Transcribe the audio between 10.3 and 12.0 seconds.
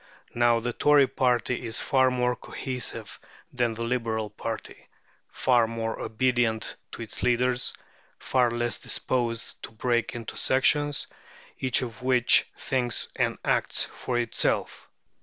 sections, each